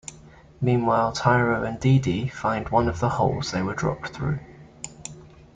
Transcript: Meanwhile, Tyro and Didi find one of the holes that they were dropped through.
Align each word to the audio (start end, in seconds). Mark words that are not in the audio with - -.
Meanwhile, 0.59 1.11
Tyro 1.13 1.63
and 1.63 1.79
Didi 1.79 2.27
find 2.27 2.69
one 2.69 2.87
of 2.87 2.99
the 2.99 3.07
holes 3.09 3.51
that 3.51 3.57
they 3.59 3.63
were 3.63 3.75
dropped 3.75 4.07
through. 4.07 4.39